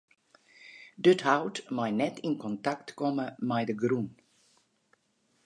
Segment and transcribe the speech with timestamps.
[1.07, 4.07] Dit hout mei net yn kontakt komme mei de grûn.